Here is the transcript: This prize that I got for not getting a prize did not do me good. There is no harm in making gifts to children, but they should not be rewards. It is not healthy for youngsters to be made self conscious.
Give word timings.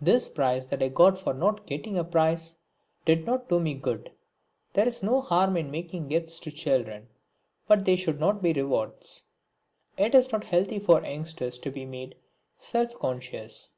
This 0.00 0.28
prize 0.28 0.66
that 0.66 0.82
I 0.82 0.88
got 0.88 1.16
for 1.18 1.32
not 1.32 1.64
getting 1.64 1.96
a 1.96 2.02
prize 2.02 2.56
did 3.06 3.24
not 3.26 3.48
do 3.48 3.60
me 3.60 3.74
good. 3.74 4.10
There 4.72 4.88
is 4.88 5.04
no 5.04 5.20
harm 5.20 5.56
in 5.56 5.70
making 5.70 6.08
gifts 6.08 6.40
to 6.40 6.50
children, 6.50 7.08
but 7.68 7.84
they 7.84 7.94
should 7.94 8.18
not 8.18 8.42
be 8.42 8.52
rewards. 8.52 9.26
It 9.96 10.16
is 10.16 10.32
not 10.32 10.42
healthy 10.46 10.80
for 10.80 11.00
youngsters 11.06 11.60
to 11.60 11.70
be 11.70 11.84
made 11.84 12.16
self 12.56 12.98
conscious. 12.98 13.74